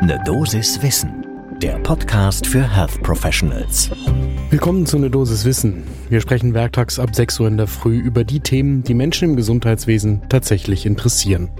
Ne 0.00 0.20
Dosis 0.24 0.80
Wissen, 0.80 1.26
der 1.60 1.76
Podcast 1.80 2.46
für 2.46 2.62
Health 2.62 3.02
Professionals. 3.02 3.90
Willkommen 4.48 4.86
zu 4.86 4.96
Ne 4.96 5.10
Dosis 5.10 5.44
Wissen. 5.44 5.82
Wir 6.08 6.20
sprechen 6.20 6.54
werktags 6.54 7.00
ab 7.00 7.16
6 7.16 7.40
Uhr 7.40 7.48
in 7.48 7.56
der 7.56 7.66
Früh 7.66 7.98
über 7.98 8.22
die 8.22 8.38
Themen, 8.38 8.84
die 8.84 8.94
Menschen 8.94 9.30
im 9.30 9.36
Gesundheitswesen 9.36 10.22
tatsächlich 10.28 10.86
interessieren. 10.86 11.50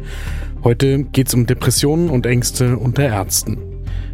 Heute 0.62 1.02
geht 1.02 1.26
es 1.26 1.34
um 1.34 1.46
Depressionen 1.46 2.10
und 2.10 2.26
Ängste 2.26 2.76
unter 2.78 3.02
Ärzten. 3.02 3.58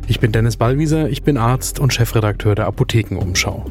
Ich 0.06 0.20
bin 0.20 0.32
Dennis 0.32 0.56
Ballwieser, 0.56 1.10
ich 1.10 1.22
bin 1.22 1.36
Arzt 1.36 1.78
und 1.78 1.92
Chefredakteur 1.92 2.54
der 2.54 2.66
Apothekenumschau. 2.66 3.66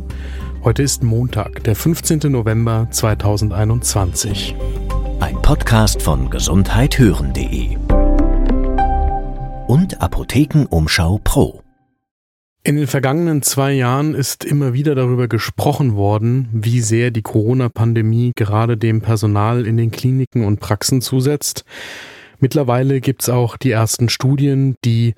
Heute 0.63 0.83
ist 0.83 1.03
Montag, 1.03 1.63
der 1.63 1.75
15. 1.75 2.31
November 2.31 2.87
2021. 2.91 4.55
Ein 5.19 5.41
Podcast 5.41 6.01
von 6.03 6.29
gesundheithören.de 6.29 7.75
und 9.73 10.01
Apothekenumschau 10.01 11.19
Pro. 11.23 11.63
In 12.63 12.75
den 12.75 12.85
vergangenen 12.85 13.41
zwei 13.41 13.71
Jahren 13.73 14.13
ist 14.13 14.45
immer 14.45 14.75
wieder 14.75 14.93
darüber 14.93 15.27
gesprochen 15.27 15.95
worden, 15.95 16.47
wie 16.51 16.79
sehr 16.79 17.09
die 17.09 17.23
Corona-Pandemie 17.23 18.33
gerade 18.35 18.77
dem 18.77 19.01
Personal 19.01 19.65
in 19.65 19.77
den 19.77 19.89
Kliniken 19.89 20.45
und 20.45 20.59
Praxen 20.59 21.01
zusetzt. 21.01 21.65
Mittlerweile 22.37 23.01
gibt 23.01 23.23
es 23.23 23.29
auch 23.29 23.57
die 23.57 23.71
ersten 23.71 24.09
Studien, 24.09 24.75
die 24.85 25.15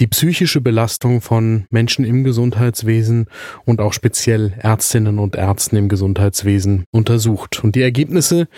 die 0.00 0.06
psychische 0.06 0.62
Belastung 0.62 1.20
von 1.20 1.66
Menschen 1.68 2.06
im 2.06 2.24
Gesundheitswesen 2.24 3.26
und 3.66 3.82
auch 3.82 3.92
speziell 3.92 4.54
Ärztinnen 4.56 5.18
und 5.18 5.36
Ärzten 5.36 5.76
im 5.76 5.90
Gesundheitswesen 5.90 6.84
untersucht. 6.90 7.62
Und 7.62 7.76
die 7.76 7.82
Ergebnisse, 7.82 8.48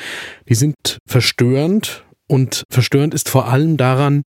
die 0.48 0.54
sind 0.54 0.98
verstörend 1.04 2.04
und 2.32 2.64
verstörend 2.70 3.12
ist 3.12 3.28
vor 3.28 3.48
allem 3.48 3.76
daran, 3.76 4.22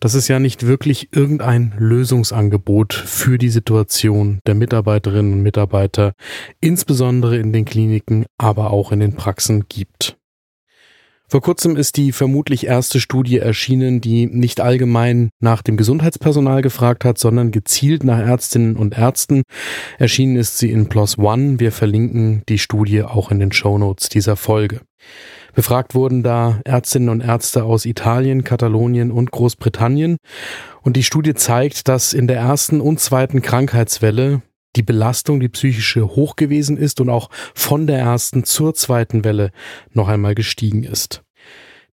dass 0.00 0.14
es 0.14 0.26
ja 0.26 0.40
nicht 0.40 0.66
wirklich 0.66 1.10
irgendein 1.12 1.72
Lösungsangebot 1.78 2.92
für 2.92 3.38
die 3.38 3.48
Situation 3.48 4.40
der 4.44 4.56
Mitarbeiterinnen 4.56 5.34
und 5.34 5.42
Mitarbeiter, 5.42 6.14
insbesondere 6.60 7.36
in 7.36 7.52
den 7.52 7.64
Kliniken, 7.64 8.26
aber 8.38 8.72
auch 8.72 8.90
in 8.90 8.98
den 8.98 9.14
Praxen 9.14 9.66
gibt. 9.68 10.16
Vor 11.28 11.42
kurzem 11.42 11.76
ist 11.76 11.96
die 11.96 12.10
vermutlich 12.10 12.66
erste 12.66 12.98
Studie 12.98 13.38
erschienen, 13.38 14.00
die 14.00 14.26
nicht 14.26 14.60
allgemein 14.60 15.30
nach 15.40 15.62
dem 15.62 15.76
Gesundheitspersonal 15.76 16.60
gefragt 16.60 17.04
hat, 17.04 17.18
sondern 17.18 17.52
gezielt 17.52 18.02
nach 18.02 18.18
Ärztinnen 18.18 18.74
und 18.74 18.98
Ärzten. 18.98 19.42
Erschienen 20.00 20.34
ist 20.34 20.58
sie 20.58 20.72
in 20.72 20.88
PLOS 20.88 21.18
ONE. 21.18 21.60
Wir 21.60 21.70
verlinken 21.70 22.42
die 22.48 22.58
Studie 22.58 23.04
auch 23.04 23.30
in 23.30 23.38
den 23.38 23.52
Show 23.52 23.78
Notes 23.78 24.08
dieser 24.08 24.34
Folge. 24.34 24.80
Befragt 25.54 25.94
wurden 25.94 26.22
da 26.22 26.60
Ärztinnen 26.64 27.08
und 27.08 27.20
Ärzte 27.20 27.64
aus 27.64 27.86
Italien, 27.86 28.44
Katalonien 28.44 29.10
und 29.10 29.30
Großbritannien. 29.30 30.18
Und 30.82 30.96
die 30.96 31.02
Studie 31.02 31.34
zeigt, 31.34 31.88
dass 31.88 32.12
in 32.12 32.26
der 32.26 32.38
ersten 32.38 32.80
und 32.80 33.00
zweiten 33.00 33.40
Krankheitswelle 33.40 34.42
die 34.76 34.82
Belastung, 34.82 35.40
die 35.40 35.48
psychische, 35.48 36.06
hoch 36.08 36.36
gewesen 36.36 36.76
ist 36.76 37.00
und 37.00 37.08
auch 37.08 37.30
von 37.54 37.86
der 37.86 37.98
ersten 37.98 38.44
zur 38.44 38.74
zweiten 38.74 39.24
Welle 39.24 39.50
noch 39.92 40.08
einmal 40.08 40.34
gestiegen 40.34 40.84
ist. 40.84 41.23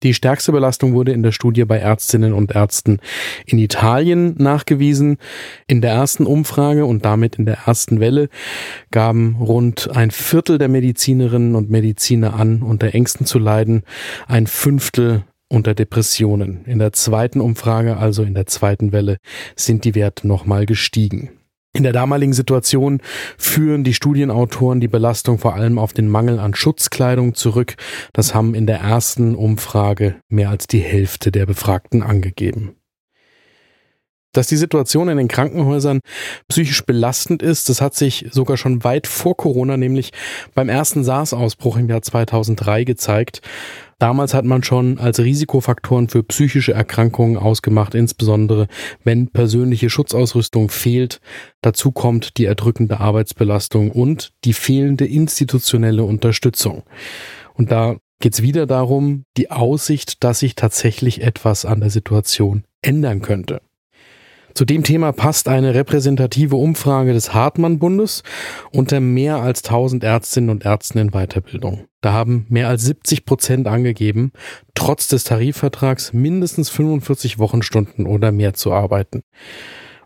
Die 0.02 0.12
stärkste 0.14 0.52
Belastung 0.52 0.92
wurde 0.92 1.12
in 1.12 1.22
der 1.22 1.32
Studie 1.32 1.64
bei 1.64 1.78
Ärztinnen 1.78 2.34
und 2.34 2.54
Ärzten 2.54 2.98
in 3.46 3.58
Italien 3.58 4.34
nachgewiesen. 4.38 5.16
In 5.66 5.80
der 5.80 5.92
ersten 5.92 6.26
Umfrage 6.26 6.84
und 6.84 7.04
damit 7.04 7.36
in 7.36 7.46
der 7.46 7.58
ersten 7.66 8.00
Welle 8.00 8.28
gaben 8.90 9.36
rund 9.40 9.90
ein 9.96 10.10
Viertel 10.10 10.58
der 10.58 10.68
Medizinerinnen 10.68 11.54
und 11.54 11.70
Mediziner 11.70 12.34
an, 12.34 12.62
unter 12.62 12.94
Ängsten 12.94 13.24
zu 13.24 13.38
leiden, 13.38 13.82
ein 14.26 14.46
Fünftel 14.46 15.24
unter 15.48 15.74
Depressionen. 15.74 16.64
In 16.66 16.80
der 16.80 16.92
zweiten 16.92 17.40
Umfrage, 17.40 17.96
also 17.96 18.24
in 18.24 18.34
der 18.34 18.46
zweiten 18.46 18.92
Welle, 18.92 19.18
sind 19.56 19.84
die 19.84 19.94
Werte 19.94 20.26
nochmal 20.26 20.66
gestiegen. 20.66 21.30
In 21.76 21.82
der 21.82 21.92
damaligen 21.92 22.32
Situation 22.32 23.00
führen 23.36 23.82
die 23.82 23.94
Studienautoren 23.94 24.80
die 24.80 24.86
Belastung 24.86 25.38
vor 25.38 25.54
allem 25.54 25.76
auf 25.76 25.92
den 25.92 26.08
Mangel 26.08 26.38
an 26.38 26.54
Schutzkleidung 26.54 27.34
zurück. 27.34 27.74
Das 28.12 28.32
haben 28.32 28.54
in 28.54 28.68
der 28.68 28.78
ersten 28.78 29.34
Umfrage 29.34 30.14
mehr 30.28 30.50
als 30.50 30.68
die 30.68 30.78
Hälfte 30.78 31.32
der 31.32 31.46
Befragten 31.46 32.04
angegeben. 32.04 32.76
Dass 34.34 34.48
die 34.48 34.56
Situation 34.56 35.08
in 35.08 35.16
den 35.16 35.28
Krankenhäusern 35.28 36.00
psychisch 36.48 36.84
belastend 36.84 37.42
ist, 37.42 37.68
das 37.68 37.80
hat 37.80 37.94
sich 37.94 38.26
sogar 38.30 38.56
schon 38.56 38.84
weit 38.84 39.06
vor 39.06 39.36
Corona, 39.36 39.76
nämlich 39.76 40.12
beim 40.54 40.68
ersten 40.68 41.04
SARS-Ausbruch 41.04 41.76
im 41.76 41.88
Jahr 41.88 42.02
2003 42.02 42.84
gezeigt. 42.84 43.40
Damals 44.00 44.34
hat 44.34 44.44
man 44.44 44.64
schon 44.64 44.98
als 44.98 45.20
Risikofaktoren 45.20 46.08
für 46.08 46.24
psychische 46.24 46.74
Erkrankungen 46.74 47.36
ausgemacht, 47.36 47.94
insbesondere 47.94 48.66
wenn 49.04 49.28
persönliche 49.28 49.88
Schutzausrüstung 49.88 50.68
fehlt. 50.68 51.20
Dazu 51.62 51.92
kommt 51.92 52.36
die 52.36 52.44
erdrückende 52.44 53.00
Arbeitsbelastung 53.00 53.92
und 53.92 54.32
die 54.44 54.52
fehlende 54.52 55.06
institutionelle 55.06 56.02
Unterstützung. 56.02 56.82
Und 57.54 57.70
da 57.70 57.96
geht 58.18 58.34
es 58.34 58.42
wieder 58.42 58.66
darum, 58.66 59.24
die 59.36 59.50
Aussicht, 59.52 60.24
dass 60.24 60.40
sich 60.40 60.56
tatsächlich 60.56 61.22
etwas 61.22 61.64
an 61.64 61.80
der 61.80 61.90
Situation 61.90 62.64
ändern 62.82 63.22
könnte. 63.22 63.60
Zu 64.54 64.64
dem 64.64 64.84
Thema 64.84 65.10
passt 65.10 65.48
eine 65.48 65.74
repräsentative 65.74 66.54
Umfrage 66.54 67.12
des 67.12 67.34
Hartmann-Bundes 67.34 68.22
unter 68.70 69.00
mehr 69.00 69.38
als 69.38 69.64
1000 69.64 70.04
Ärztinnen 70.04 70.48
und 70.48 70.64
Ärzten 70.64 70.98
in 70.98 71.10
Weiterbildung. 71.10 71.86
Da 72.00 72.12
haben 72.12 72.46
mehr 72.48 72.68
als 72.68 72.84
70 72.84 73.24
Prozent 73.24 73.66
angegeben, 73.66 74.30
trotz 74.74 75.08
des 75.08 75.24
Tarifvertrags 75.24 76.12
mindestens 76.12 76.70
45 76.70 77.40
Wochenstunden 77.40 78.06
oder 78.06 78.30
mehr 78.30 78.54
zu 78.54 78.72
arbeiten. 78.72 79.22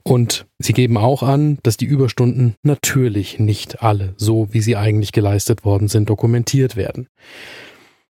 Und 0.03 0.47
sie 0.59 0.73
geben 0.73 0.97
auch 0.97 1.23
an, 1.23 1.59
dass 1.63 1.77
die 1.77 1.85
Überstunden 1.85 2.55
natürlich 2.63 3.39
nicht 3.39 3.83
alle, 3.83 4.15
so 4.17 4.49
wie 4.55 4.63
sie 4.63 4.77
eigentlich 4.77 5.13
geleistet 5.13 5.67
worden 5.67 5.89
sind, 5.89 6.09
dokumentiert 6.09 6.75
werden. 6.75 7.09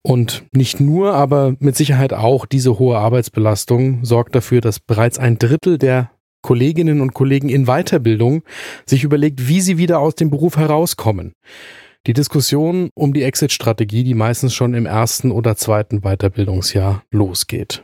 Und 0.01 0.45
nicht 0.53 0.79
nur, 0.79 1.13
aber 1.13 1.55
mit 1.59 1.75
Sicherheit 1.75 2.13
auch 2.13 2.45
diese 2.45 2.79
hohe 2.79 2.97
Arbeitsbelastung 2.97 4.05
sorgt 4.05 4.33
dafür, 4.33 4.61
dass 4.61 4.79
bereits 4.79 5.19
ein 5.19 5.37
Drittel 5.37 5.77
der 5.77 6.11
Kolleginnen 6.41 7.01
und 7.01 7.13
Kollegen 7.13 7.49
in 7.49 7.65
Weiterbildung 7.65 8.43
sich 8.85 9.03
überlegt, 9.03 9.47
wie 9.47 9.61
sie 9.61 9.77
wieder 9.77 9.99
aus 9.99 10.15
dem 10.15 10.29
Beruf 10.29 10.57
herauskommen. 10.57 11.33
Die 12.07 12.13
Diskussion 12.13 12.89
um 12.95 13.13
die 13.13 13.23
Exit-Strategie, 13.23 14.03
die 14.03 14.15
meistens 14.15 14.53
schon 14.55 14.73
im 14.73 14.87
ersten 14.87 15.31
oder 15.31 15.55
zweiten 15.55 16.01
Weiterbildungsjahr 16.01 17.03
losgeht. 17.11 17.83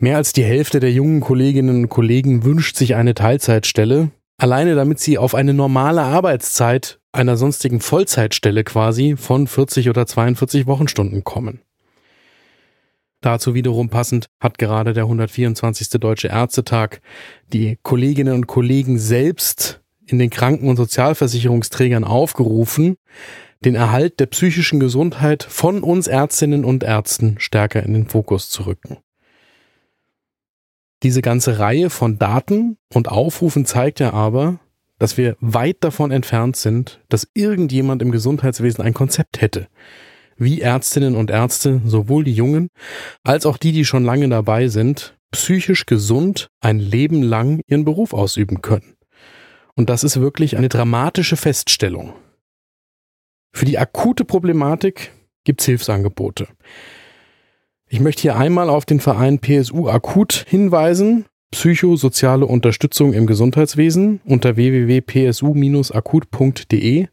Mehr 0.00 0.16
als 0.16 0.32
die 0.32 0.44
Hälfte 0.44 0.80
der 0.80 0.92
jungen 0.92 1.20
Kolleginnen 1.20 1.82
und 1.82 1.88
Kollegen 1.88 2.44
wünscht 2.44 2.76
sich 2.76 2.94
eine 2.94 3.14
Teilzeitstelle, 3.14 4.12
alleine 4.38 4.74
damit 4.76 5.00
sie 5.00 5.18
auf 5.18 5.34
eine 5.34 5.52
normale 5.52 6.02
Arbeitszeit 6.02 7.00
einer 7.12 7.36
sonstigen 7.36 7.80
Vollzeitstelle 7.80 8.64
quasi 8.64 9.16
von 9.16 9.46
40 9.46 9.90
oder 9.90 10.06
42 10.06 10.66
Wochenstunden 10.66 11.24
kommen. 11.24 11.60
Dazu 13.20 13.54
wiederum 13.54 13.88
passend 13.88 14.28
hat 14.38 14.58
gerade 14.58 14.92
der 14.92 15.04
124. 15.04 15.90
Deutsche 16.00 16.28
Ärztetag 16.28 17.00
die 17.52 17.78
Kolleginnen 17.82 18.34
und 18.34 18.46
Kollegen 18.46 18.98
selbst 18.98 19.80
in 20.06 20.18
den 20.18 20.30
Kranken- 20.30 20.68
und 20.68 20.76
Sozialversicherungsträgern 20.76 22.04
aufgerufen, 22.04 22.96
den 23.64 23.74
Erhalt 23.74 24.20
der 24.20 24.26
psychischen 24.26 24.78
Gesundheit 24.78 25.42
von 25.42 25.82
uns 25.82 26.06
Ärztinnen 26.06 26.64
und 26.64 26.84
Ärzten 26.84 27.36
stärker 27.38 27.82
in 27.82 27.92
den 27.92 28.06
Fokus 28.06 28.50
zu 28.50 28.66
rücken. 28.66 28.98
Diese 31.02 31.22
ganze 31.22 31.58
Reihe 31.58 31.90
von 31.90 32.18
Daten 32.18 32.76
und 32.92 33.08
Aufrufen 33.08 33.64
zeigt 33.64 34.00
ja 34.00 34.12
aber, 34.12 34.60
dass 34.98 35.16
wir 35.16 35.36
weit 35.40 35.78
davon 35.80 36.10
entfernt 36.10 36.56
sind, 36.56 37.00
dass 37.08 37.28
irgendjemand 37.34 38.02
im 38.02 38.10
Gesundheitswesen 38.10 38.82
ein 38.82 38.94
Konzept 38.94 39.40
hätte, 39.40 39.68
wie 40.38 40.60
Ärztinnen 40.60 41.16
und 41.16 41.30
Ärzte, 41.30 41.80
sowohl 41.84 42.24
die 42.24 42.34
Jungen 42.34 42.68
als 43.24 43.46
auch 43.46 43.58
die, 43.58 43.72
die 43.72 43.84
schon 43.84 44.04
lange 44.04 44.28
dabei 44.28 44.68
sind, 44.68 45.16
psychisch 45.32 45.86
gesund 45.86 46.48
ein 46.60 46.78
Leben 46.78 47.22
lang 47.22 47.60
ihren 47.66 47.84
Beruf 47.84 48.14
ausüben 48.14 48.62
können. 48.62 48.94
Und 49.74 49.90
das 49.90 50.04
ist 50.04 50.20
wirklich 50.20 50.56
eine 50.56 50.68
dramatische 50.68 51.36
Feststellung. 51.36 52.12
Für 53.52 53.64
die 53.64 53.78
akute 53.78 54.24
Problematik 54.24 55.12
gibt's 55.44 55.66
Hilfsangebote. 55.66 56.48
Ich 57.88 58.00
möchte 58.00 58.22
hier 58.22 58.36
einmal 58.36 58.68
auf 58.68 58.84
den 58.84 58.98
Verein 59.00 59.40
PSU 59.40 59.88
Akut 59.88 60.44
hinweisen. 60.48 61.24
Psychosoziale 61.50 62.44
Unterstützung 62.44 63.14
im 63.14 63.26
Gesundheitswesen 63.26 64.20
unter 64.26 64.56
www.psu-akut.de 64.56 67.06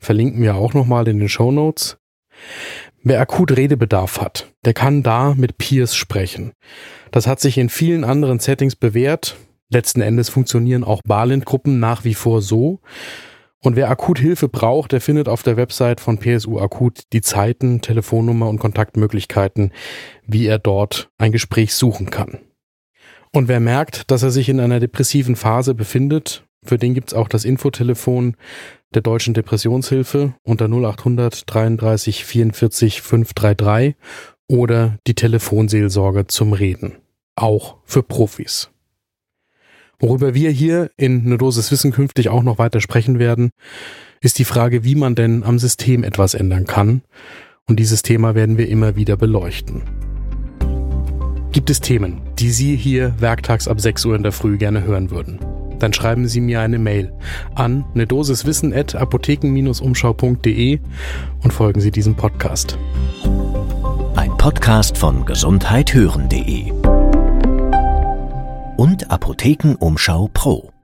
verlinken 0.00 0.42
wir 0.42 0.56
auch 0.56 0.74
nochmal 0.74 1.06
in 1.06 1.20
den 1.20 1.28
Show 1.28 1.52
Notes. 1.52 1.96
Wer 3.02 3.20
akut 3.20 3.56
Redebedarf 3.56 4.20
hat, 4.20 4.52
der 4.64 4.74
kann 4.74 5.02
da 5.02 5.34
mit 5.36 5.58
Peers 5.58 5.94
sprechen. 5.94 6.52
Das 7.12 7.26
hat 7.26 7.40
sich 7.40 7.58
in 7.58 7.68
vielen 7.68 8.04
anderen 8.04 8.40
Settings 8.40 8.74
bewährt. 8.76 9.36
Letzten 9.68 10.00
Endes 10.00 10.28
funktionieren 10.28 10.84
auch 10.84 11.02
Balint-Gruppen 11.04 11.78
nach 11.78 12.04
wie 12.04 12.14
vor 12.14 12.42
so. 12.42 12.80
Und 13.60 13.74
wer 13.74 13.90
akut 13.90 14.18
Hilfe 14.18 14.48
braucht, 14.48 14.92
der 14.92 15.00
findet 15.00 15.28
auf 15.28 15.42
der 15.42 15.56
Website 15.56 16.00
von 16.00 16.18
PSU 16.18 16.60
Akut 16.60 17.04
die 17.12 17.20
Zeiten, 17.20 17.80
Telefonnummer 17.80 18.48
und 18.48 18.58
Kontaktmöglichkeiten, 18.58 19.72
wie 20.24 20.46
er 20.46 20.58
dort 20.58 21.10
ein 21.18 21.32
Gespräch 21.32 21.74
suchen 21.74 22.10
kann. 22.10 22.38
Und 23.32 23.48
wer 23.48 23.60
merkt, 23.60 24.10
dass 24.10 24.22
er 24.22 24.30
sich 24.30 24.48
in 24.48 24.60
einer 24.60 24.80
depressiven 24.80 25.36
Phase 25.36 25.74
befindet, 25.74 26.44
für 26.66 26.78
den 26.78 26.94
gibt's 26.94 27.14
auch 27.14 27.28
das 27.28 27.44
Infotelefon 27.44 28.36
der 28.94 29.02
Deutschen 29.02 29.34
Depressionshilfe 29.34 30.34
unter 30.42 30.66
0800 30.66 31.42
33 31.52 32.24
44 32.24 33.02
533 33.02 33.94
oder 34.48 34.98
die 35.06 35.14
Telefonseelsorge 35.14 36.26
zum 36.26 36.52
Reden. 36.52 36.92
Auch 37.34 37.76
für 37.84 38.02
Profis. 38.02 38.70
Worüber 39.98 40.34
wir 40.34 40.50
hier 40.50 40.90
in 40.96 41.24
eine 41.24 41.38
Dosis 41.38 41.70
Wissen 41.70 41.92
künftig 41.92 42.28
auch 42.28 42.42
noch 42.42 42.58
weiter 42.58 42.80
sprechen 42.80 43.18
werden, 43.18 43.50
ist 44.20 44.38
die 44.38 44.44
Frage, 44.44 44.84
wie 44.84 44.94
man 44.94 45.14
denn 45.14 45.42
am 45.42 45.58
System 45.58 46.04
etwas 46.04 46.34
ändern 46.34 46.66
kann. 46.66 47.02
Und 47.66 47.80
dieses 47.80 48.02
Thema 48.02 48.34
werden 48.34 48.58
wir 48.58 48.68
immer 48.68 48.96
wieder 48.96 49.16
beleuchten. 49.16 49.82
Gibt 51.52 51.70
es 51.70 51.80
Themen, 51.80 52.20
die 52.38 52.50
Sie 52.50 52.76
hier 52.76 53.14
werktags 53.18 53.66
ab 53.66 53.80
6 53.80 54.04
Uhr 54.04 54.14
in 54.14 54.22
der 54.22 54.32
Früh 54.32 54.58
gerne 54.58 54.84
hören 54.84 55.10
würden? 55.10 55.38
Dann 55.78 55.92
schreiben 55.92 56.28
Sie 56.28 56.40
mir 56.40 56.60
eine 56.60 56.78
Mail 56.78 57.12
an 57.54 57.84
eine 57.94 58.06
Dosiswissen 58.06 58.72
at 58.72 58.94
apotheken-umschau.de 58.94 60.80
und 61.42 61.52
folgen 61.52 61.80
Sie 61.80 61.90
diesem 61.90 62.14
Podcast. 62.16 62.78
Ein 64.16 64.36
Podcast 64.36 64.96
von 64.96 65.24
gesundheithören.de 65.24 66.72
und 68.76 69.10
Apothekenumschau 69.10 70.28
Pro. 70.32 70.75